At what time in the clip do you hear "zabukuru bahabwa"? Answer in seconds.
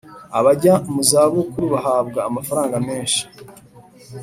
1.09-2.19